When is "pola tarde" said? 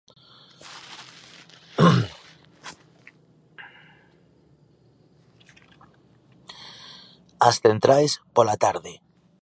8.35-8.93